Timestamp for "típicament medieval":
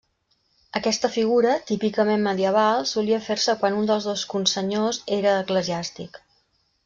1.71-2.87